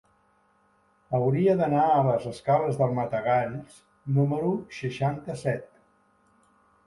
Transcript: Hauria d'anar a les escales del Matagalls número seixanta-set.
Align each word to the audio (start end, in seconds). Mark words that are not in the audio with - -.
Hauria 1.17 1.53
d'anar 1.59 1.83
a 1.89 1.99
les 2.07 2.23
escales 2.31 2.79
del 2.79 2.95
Matagalls 2.99 3.77
número 4.15 4.49
seixanta-set. 4.79 5.69